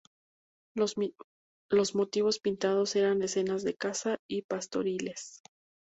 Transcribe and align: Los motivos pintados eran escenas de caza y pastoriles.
Los 0.73 0.95
motivos 1.93 2.39
pintados 2.39 2.95
eran 2.95 3.21
escenas 3.21 3.61
de 3.63 3.75
caza 3.75 4.17
y 4.27 4.41
pastoriles. 4.41 5.43